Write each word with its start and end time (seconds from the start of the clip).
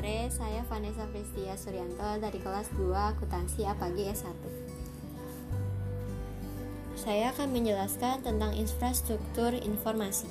sore, 0.00 0.32
saya 0.32 0.64
Vanessa 0.64 1.04
Pristia 1.12 1.52
Suryanto 1.60 2.08
dari 2.24 2.40
kelas 2.40 2.72
2 2.72 2.88
akuntansi 2.88 3.68
APAGI 3.68 4.04
S1. 4.16 4.32
Saya 6.96 7.36
akan 7.36 7.52
menjelaskan 7.52 8.24
tentang 8.24 8.56
infrastruktur 8.56 9.52
informasi, 9.52 10.24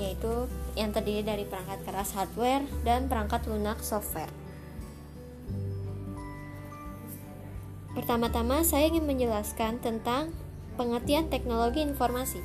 yaitu 0.00 0.48
yang 0.72 0.96
terdiri 0.96 1.20
dari 1.20 1.44
perangkat 1.44 1.84
keras 1.84 2.16
hardware 2.16 2.64
dan 2.80 3.12
perangkat 3.12 3.44
lunak 3.44 3.76
software. 3.84 4.32
Pertama-tama 7.92 8.64
saya 8.64 8.88
ingin 8.88 9.04
menjelaskan 9.04 9.84
tentang 9.84 10.32
pengertian 10.80 11.28
teknologi 11.28 11.84
informasi. 11.84 12.40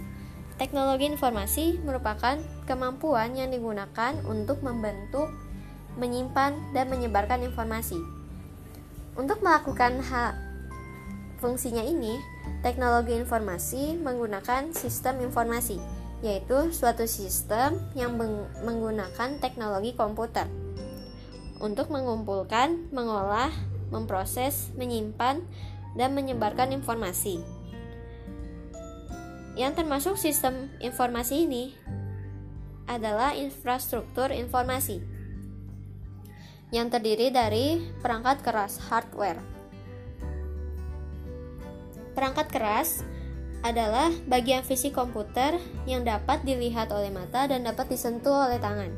Teknologi 0.60 1.08
informasi 1.08 1.80
merupakan 1.88 2.36
kemampuan 2.68 3.32
yang 3.32 3.48
digunakan 3.48 4.12
untuk 4.28 4.60
membentuk 4.60 5.32
menyimpan, 5.98 6.74
dan 6.74 6.90
menyebarkan 6.90 7.46
informasi. 7.46 7.98
Untuk 9.14 9.46
melakukan 9.46 10.02
hal 10.02 10.34
fungsinya 11.38 11.86
ini, 11.86 12.18
teknologi 12.66 13.14
informasi 13.14 14.02
menggunakan 14.02 14.74
sistem 14.74 15.22
informasi, 15.22 15.78
yaitu 16.26 16.74
suatu 16.74 17.06
sistem 17.06 17.78
yang 17.94 18.18
menggunakan 18.64 19.38
teknologi 19.38 19.94
komputer 19.94 20.50
untuk 21.62 21.94
mengumpulkan, 21.94 22.90
mengolah, 22.90 23.54
memproses, 23.94 24.74
menyimpan, 24.74 25.46
dan 25.94 26.18
menyebarkan 26.18 26.74
informasi. 26.74 27.40
Yang 29.54 29.86
termasuk 29.86 30.16
sistem 30.18 30.74
informasi 30.82 31.46
ini 31.46 31.78
adalah 32.90 33.38
infrastruktur 33.38 34.34
informasi 34.34 35.13
yang 36.74 36.90
terdiri 36.90 37.30
dari 37.30 37.78
perangkat 38.02 38.42
keras 38.42 38.82
hardware. 38.90 39.38
Perangkat 42.18 42.50
keras 42.50 43.06
adalah 43.62 44.10
bagian 44.26 44.66
fisik 44.66 44.98
komputer 44.98 45.62
yang 45.86 46.02
dapat 46.02 46.42
dilihat 46.42 46.90
oleh 46.90 47.14
mata 47.14 47.46
dan 47.46 47.64
dapat 47.64 47.94
disentuh 47.94 48.50
oleh 48.50 48.58
tangan. 48.58 48.90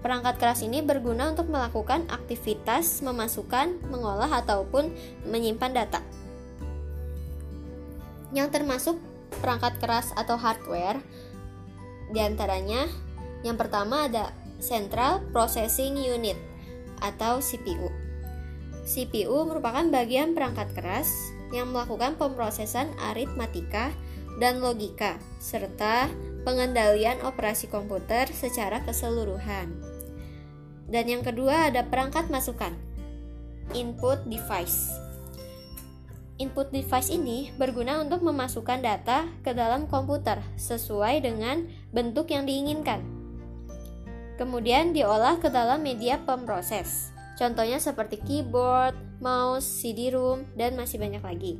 Perangkat 0.00 0.40
keras 0.40 0.64
ini 0.64 0.80
berguna 0.80 1.36
untuk 1.36 1.52
melakukan 1.52 2.08
aktivitas 2.08 3.04
memasukkan, 3.04 3.84
mengolah, 3.92 4.30
ataupun 4.40 4.88
menyimpan 5.28 5.74
data. 5.74 6.00
Yang 8.32 8.48
termasuk 8.56 8.96
perangkat 9.44 9.76
keras 9.82 10.16
atau 10.16 10.40
hardware 10.40 11.02
di 12.08 12.24
antaranya 12.24 12.88
yang 13.44 13.60
pertama 13.60 14.08
ada 14.08 14.32
Central 14.58 15.22
Processing 15.30 15.98
Unit 15.98 16.38
atau 16.98 17.38
CPU. 17.38 17.90
CPU 18.88 19.44
merupakan 19.46 19.84
bagian 19.90 20.34
perangkat 20.34 20.72
keras 20.74 21.10
yang 21.54 21.72
melakukan 21.72 22.16
pemrosesan 22.18 22.92
aritmatika 22.98 23.92
dan 24.38 24.60
logika 24.62 25.18
serta 25.42 26.08
pengendalian 26.46 27.20
operasi 27.26 27.68
komputer 27.68 28.30
secara 28.30 28.80
keseluruhan. 28.84 29.72
Dan 30.88 31.04
yang 31.04 31.20
kedua 31.20 31.68
ada 31.68 31.84
perangkat 31.84 32.32
masukan. 32.32 32.72
Input 33.76 34.24
device. 34.24 34.88
Input 36.40 36.72
device 36.72 37.12
ini 37.12 37.52
berguna 37.60 38.00
untuk 38.00 38.24
memasukkan 38.24 38.80
data 38.80 39.28
ke 39.44 39.52
dalam 39.52 39.84
komputer 39.90 40.40
sesuai 40.56 41.20
dengan 41.20 41.68
bentuk 41.92 42.32
yang 42.32 42.48
diinginkan 42.48 43.17
kemudian 44.38 44.94
diolah 44.94 45.36
ke 45.42 45.50
dalam 45.50 45.82
media 45.82 46.22
pemproses. 46.22 47.10
Contohnya 47.34 47.82
seperti 47.82 48.22
keyboard, 48.22 48.94
mouse, 49.18 49.66
CD-ROM, 49.66 50.46
dan 50.54 50.78
masih 50.78 51.02
banyak 51.02 51.22
lagi. 51.22 51.54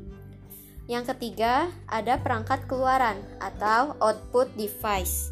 Yang 0.88 1.14
ketiga, 1.14 1.68
ada 1.84 2.16
perangkat 2.16 2.64
keluaran 2.64 3.20
atau 3.38 3.94
output 4.00 4.48
device. 4.56 5.30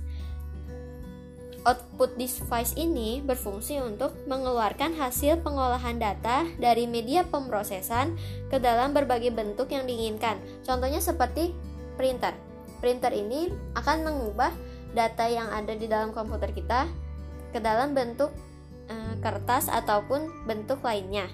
Output 1.66 2.14
device 2.14 2.78
ini 2.78 3.18
berfungsi 3.24 3.82
untuk 3.82 4.14
mengeluarkan 4.30 4.94
hasil 4.94 5.42
pengolahan 5.42 5.98
data 5.98 6.46
dari 6.62 6.86
media 6.86 7.26
pemrosesan 7.26 8.14
ke 8.52 8.62
dalam 8.62 8.94
berbagai 8.94 9.34
bentuk 9.34 9.74
yang 9.74 9.82
diinginkan. 9.82 10.38
Contohnya 10.62 11.02
seperti 11.02 11.50
printer. 11.98 12.36
Printer 12.78 13.10
ini 13.10 13.50
akan 13.74 14.06
mengubah 14.06 14.54
data 14.94 15.26
yang 15.26 15.50
ada 15.50 15.74
di 15.74 15.90
dalam 15.90 16.14
komputer 16.14 16.54
kita 16.54 16.86
ke 17.56 17.60
dalam 17.64 17.96
bentuk 17.96 18.28
e, 18.92 18.94
kertas 19.24 19.72
ataupun 19.72 20.44
bentuk 20.44 20.84
lainnya. 20.84 21.24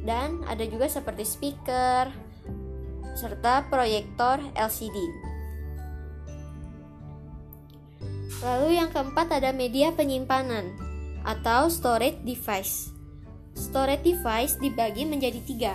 Dan 0.00 0.40
ada 0.48 0.64
juga 0.64 0.88
seperti 0.88 1.28
speaker 1.28 2.08
serta 3.12 3.68
proyektor 3.68 4.40
LCD. 4.56 4.96
Lalu 8.40 8.80
yang 8.80 8.88
keempat 8.88 9.36
ada 9.36 9.52
media 9.52 9.92
penyimpanan 9.92 10.72
atau 11.24 11.68
storage 11.68 12.20
device. 12.24 12.92
Storage 13.52 14.04
device 14.04 14.56
dibagi 14.60 15.04
menjadi 15.04 15.40
tiga. 15.44 15.74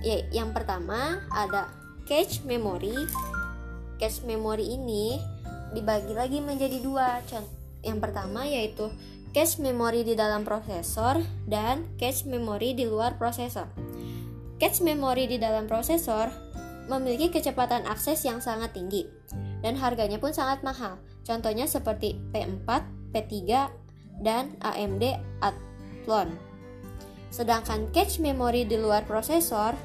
Ya, 0.00 0.24
yang 0.30 0.52
pertama 0.52 1.24
ada 1.32 1.68
cache 2.08 2.40
memory. 2.46 2.96
Cache 4.00 4.24
memory 4.24 4.78
ini 4.80 5.20
dibagi 5.76 6.16
lagi 6.16 6.38
menjadi 6.40 6.80
dua. 6.80 7.20
Contoh 7.28 7.59
yang 7.86 7.98
pertama 7.98 8.44
yaitu 8.44 8.90
cache 9.30 9.62
memory 9.62 10.02
di 10.02 10.18
dalam 10.18 10.42
prosesor 10.42 11.22
dan 11.46 11.86
cache 11.96 12.26
memory 12.26 12.74
di 12.74 12.84
luar 12.86 13.14
prosesor. 13.16 13.70
Cache 14.60 14.84
memory 14.84 15.30
di 15.30 15.38
dalam 15.40 15.70
prosesor 15.70 16.28
memiliki 16.90 17.30
kecepatan 17.30 17.86
akses 17.86 18.26
yang 18.26 18.42
sangat 18.42 18.74
tinggi 18.74 19.06
dan 19.62 19.78
harganya 19.78 20.18
pun 20.18 20.34
sangat 20.34 20.60
mahal. 20.66 20.98
Contohnya 21.22 21.70
seperti 21.70 22.18
P4, 22.34 22.68
P3, 23.14 23.34
dan 24.20 24.58
AMD 24.60 25.04
Athlon. 25.40 26.34
Sedangkan 27.30 27.88
cache 27.94 28.18
memory 28.18 28.66
di 28.66 28.74
luar 28.74 29.06
prosesor 29.06 29.78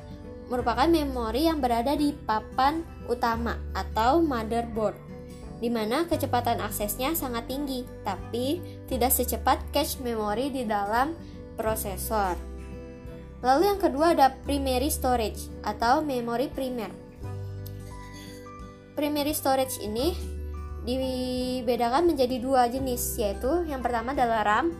merupakan 0.50 0.90
memori 0.90 1.46
yang 1.46 1.62
berada 1.62 1.94
di 1.94 2.14
papan 2.14 2.82
utama 3.06 3.58
atau 3.78 4.22
motherboard 4.22 4.98
di 5.60 5.72
mana 5.72 6.04
kecepatan 6.04 6.60
aksesnya 6.60 7.16
sangat 7.16 7.48
tinggi, 7.48 7.88
tapi 8.04 8.60
tidak 8.92 9.12
secepat 9.16 9.64
cache 9.72 10.04
memory 10.04 10.52
di 10.52 10.68
dalam 10.68 11.16
prosesor. 11.56 12.36
Lalu 13.40 13.64
yang 13.72 13.80
kedua 13.80 14.18
ada 14.18 14.36
primary 14.44 14.92
storage 14.92 15.48
atau 15.64 16.04
memori 16.04 16.52
primer. 16.52 16.92
Primary 18.96 19.36
storage 19.36 19.80
ini 19.84 20.16
dibedakan 20.88 22.14
menjadi 22.14 22.40
dua 22.40 22.68
jenis, 22.72 23.18
yaitu 23.20 23.68
yang 23.68 23.84
pertama 23.84 24.16
adalah 24.16 24.44
RAM, 24.46 24.72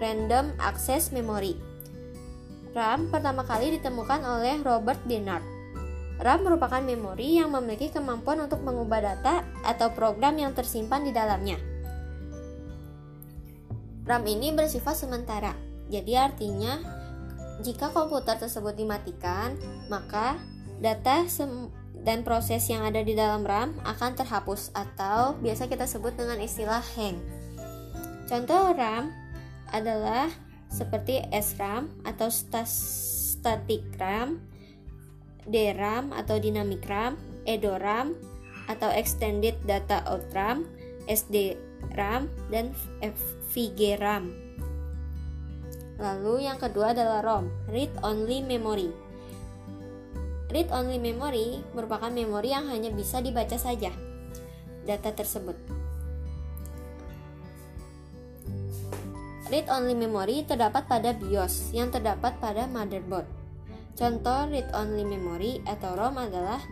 Random 0.00 0.56
Access 0.56 1.12
Memory. 1.12 1.58
RAM 2.72 3.10
pertama 3.10 3.42
kali 3.42 3.76
ditemukan 3.76 4.22
oleh 4.22 4.62
Robert 4.62 5.02
Dennard 5.04 5.49
RAM 6.20 6.44
merupakan 6.44 6.84
memori 6.84 7.40
yang 7.40 7.48
memiliki 7.50 7.88
kemampuan 7.88 8.44
untuk 8.44 8.60
mengubah 8.60 9.00
data 9.00 9.42
atau 9.64 9.88
program 9.96 10.36
yang 10.36 10.52
tersimpan 10.52 11.02
di 11.02 11.12
dalamnya. 11.16 11.56
RAM 14.04 14.24
ini 14.28 14.52
bersifat 14.52 15.00
sementara, 15.00 15.56
jadi 15.88 16.28
artinya 16.28 17.00
jika 17.64 17.92
komputer 17.92 18.36
tersebut 18.40 18.76
dimatikan, 18.76 19.56
maka 19.88 20.36
data 20.80 21.28
dan 22.00 22.24
proses 22.24 22.64
yang 22.72 22.80
ada 22.84 23.04
di 23.04 23.12
dalam 23.12 23.44
RAM 23.44 23.76
akan 23.84 24.16
terhapus 24.16 24.72
atau 24.72 25.36
biasa 25.40 25.68
kita 25.68 25.84
sebut 25.84 26.16
dengan 26.16 26.40
istilah 26.40 26.80
hang. 26.96 27.20
Contoh 28.24 28.72
RAM 28.72 29.12
adalah 29.70 30.32
seperti 30.70 31.20
SRAM 31.34 31.90
atau 32.06 32.30
static 32.30 33.82
RAM, 34.00 34.40
DRAM 35.46 36.12
atau 36.12 36.36
Dynamic 36.36 36.84
RAM, 36.84 37.16
EDORAM 37.48 38.16
atau 38.68 38.90
Extended 38.92 39.56
Data 39.64 40.04
Out 40.06 40.26
RAM, 40.36 40.68
SDRAM, 41.10 42.30
dan 42.52 42.70
VGRAM. 43.50 44.50
Lalu 46.00 46.48
yang 46.48 46.56
kedua 46.56 46.96
adalah 46.96 47.20
ROM, 47.20 47.52
Read 47.68 47.92
Only 48.00 48.40
Memory. 48.40 48.88
Read 50.48 50.68
Only 50.72 50.96
Memory 50.96 51.60
merupakan 51.76 52.08
memori 52.08 52.50
yang 52.56 52.66
hanya 52.72 52.88
bisa 52.90 53.20
dibaca 53.20 53.54
saja 53.60 53.92
data 54.88 55.12
tersebut. 55.12 55.54
Read 59.50 59.66
Only 59.66 59.98
Memory 59.98 60.46
terdapat 60.46 60.86
pada 60.86 61.10
BIOS 61.10 61.74
yang 61.74 61.90
terdapat 61.90 62.38
pada 62.38 62.70
motherboard. 62.70 63.39
Contoh 64.00 64.48
read-only 64.48 65.04
memory 65.04 65.60
atau 65.68 65.92
ROM 65.92 66.16
adalah 66.16 66.64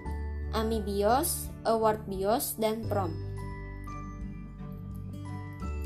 AMI 0.57 0.81
BIOS, 0.81 1.53
Award 1.69 2.09
BIOS, 2.09 2.57
dan 2.57 2.89
PROM. 2.89 3.13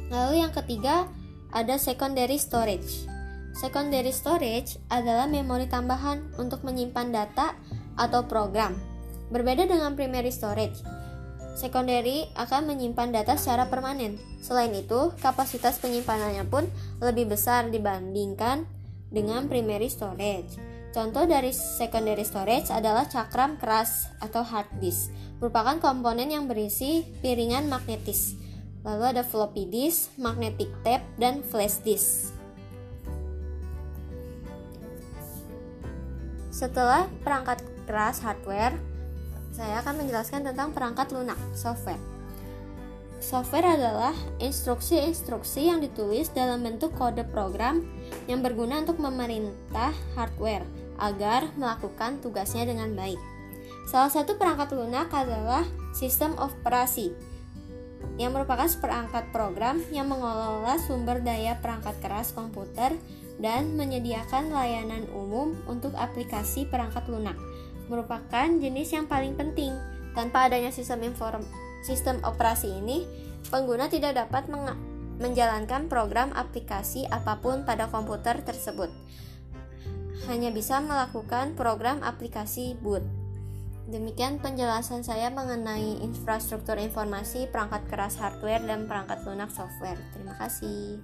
Lalu 0.06 0.38
yang 0.38 0.54
ketiga 0.54 1.10
ada 1.50 1.82
secondary 1.82 2.38
storage. 2.38 3.10
Secondary 3.58 4.14
storage 4.14 4.78
adalah 4.86 5.26
memori 5.26 5.66
tambahan 5.66 6.30
untuk 6.38 6.62
menyimpan 6.62 7.10
data 7.10 7.58
atau 7.98 8.22
program. 8.30 8.78
Berbeda 9.34 9.66
dengan 9.66 9.98
primary 9.98 10.30
storage, 10.30 10.78
secondary 11.58 12.30
akan 12.38 12.70
menyimpan 12.70 13.12
data 13.12 13.34
secara 13.34 13.66
permanen. 13.66 14.14
Selain 14.40 14.70
itu, 14.72 15.10
kapasitas 15.18 15.82
penyimpanannya 15.82 16.46
pun 16.46 16.70
lebih 17.02 17.34
besar 17.34 17.66
dibandingkan 17.68 18.64
dengan 19.10 19.50
primary 19.50 19.90
storage. 19.90 20.71
Contoh 20.92 21.24
dari 21.24 21.56
secondary 21.56 22.20
storage 22.20 22.68
adalah 22.68 23.08
cakram 23.08 23.56
keras 23.56 24.12
atau 24.20 24.44
hard 24.44 24.68
disk, 24.76 25.08
merupakan 25.40 25.80
komponen 25.80 26.28
yang 26.28 26.44
berisi 26.44 27.08
piringan 27.24 27.64
magnetis. 27.72 28.36
Lalu 28.84 29.16
ada 29.16 29.24
floppy 29.24 29.72
disk, 29.72 30.12
magnetic 30.20 30.68
tape, 30.84 31.00
dan 31.16 31.40
flash 31.40 31.80
disk. 31.80 32.36
Setelah 36.52 37.08
perangkat 37.24 37.64
keras 37.88 38.20
hardware, 38.20 38.76
saya 39.48 39.80
akan 39.80 40.04
menjelaskan 40.04 40.44
tentang 40.44 40.76
perangkat 40.76 41.08
lunak 41.16 41.40
software. 41.56 42.00
Software 43.16 43.80
adalah 43.80 44.12
instruksi-instruksi 44.44 45.72
yang 45.72 45.80
ditulis 45.80 46.28
dalam 46.36 46.60
bentuk 46.60 46.92
kode 47.00 47.24
program 47.32 47.80
yang 48.28 48.44
berguna 48.44 48.84
untuk 48.84 49.00
memerintah 49.00 49.94
hardware 50.18 50.81
agar 51.02 51.50
melakukan 51.58 52.22
tugasnya 52.22 52.62
dengan 52.62 52.94
baik. 52.94 53.18
Salah 53.90 54.14
satu 54.14 54.38
perangkat 54.38 54.70
lunak 54.70 55.10
adalah 55.10 55.66
sistem 55.90 56.38
operasi 56.38 57.10
yang 58.20 58.30
merupakan 58.30 58.70
perangkat 58.78 59.34
program 59.34 59.82
yang 59.90 60.06
mengelola 60.06 60.78
sumber 60.78 61.18
daya 61.18 61.58
perangkat 61.58 61.98
keras 61.98 62.30
komputer 62.30 62.94
dan 63.42 63.74
menyediakan 63.74 64.54
layanan 64.54 65.10
umum 65.10 65.58
untuk 65.66 65.90
aplikasi 65.98 66.70
perangkat 66.70 67.02
lunak. 67.10 67.34
Merupakan 67.90 68.46
jenis 68.62 68.94
yang 68.94 69.10
paling 69.10 69.34
penting. 69.34 69.74
Tanpa 70.14 70.46
adanya 70.46 70.70
sistem 70.70 71.08
informasi 71.08 71.62
sistem 71.82 72.22
operasi 72.22 72.70
ini, 72.78 73.04
pengguna 73.50 73.90
tidak 73.90 74.14
dapat 74.14 74.46
menjalankan 75.18 75.90
program 75.90 76.30
aplikasi 76.32 77.04
apa 77.10 77.42
pun 77.42 77.66
pada 77.66 77.90
komputer 77.90 78.40
tersebut. 78.46 78.88
Hanya 80.30 80.54
bisa 80.54 80.78
melakukan 80.78 81.58
program 81.58 82.02
aplikasi 82.02 82.78
boot. 82.78 83.02
Demikian 83.90 84.38
penjelasan 84.38 85.02
saya 85.02 85.28
mengenai 85.28 86.00
infrastruktur 86.00 86.78
informasi, 86.78 87.50
perangkat 87.50 87.82
keras 87.90 88.14
hardware, 88.16 88.62
dan 88.62 88.86
perangkat 88.86 89.20
lunak 89.26 89.50
software. 89.50 89.98
Terima 90.14 90.38
kasih. 90.38 91.02